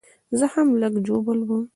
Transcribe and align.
زه 0.39 0.45
هم 0.53 0.67
لږ 0.81 0.93
ژوبل 1.07 1.39
وم 1.47 1.63